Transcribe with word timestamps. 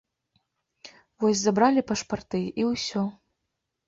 Вось 1.23 1.39
забралі 1.47 1.81
пашпарты, 1.91 2.41
і 2.63 2.65
ўсё. 2.71 3.05